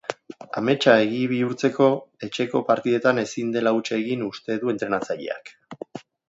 [0.59, 1.89] Ametsa egi bihurtzeko,
[2.29, 5.55] etxeko partidetan ezin dela huts egin uste du entrenatzaileak.